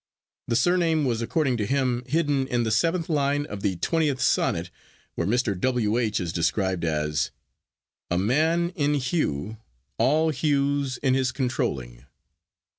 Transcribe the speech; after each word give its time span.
the 0.47 0.55
surname 0.55 1.05
was, 1.05 1.21
according 1.21 1.55
to 1.57 1.65
him, 1.67 2.01
hidden 2.07 2.47
in 2.47 2.63
the 2.63 2.71
seventh 2.71 3.07
line 3.07 3.45
of 3.45 3.61
the 3.61 3.75
20th 3.75 4.19
Sonnet, 4.19 4.71
where 5.13 5.27
Mr. 5.27 5.55
W. 5.59 5.99
H. 5.99 6.19
is 6.19 6.33
described 6.33 6.83
as— 6.83 7.29
A 8.09 8.17
man 8.17 8.71
in 8.71 8.95
hew, 8.95 9.57
all 9.99 10.31
Hews 10.31 10.97
in 11.03 11.13
his 11.13 11.31
controwling. 11.31 12.07